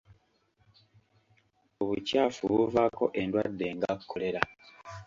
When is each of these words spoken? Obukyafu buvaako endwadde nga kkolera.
Obukyafu 1.81 2.41
buvaako 2.53 3.05
endwadde 3.21 3.67
nga 3.75 3.91
kkolera. 3.99 4.41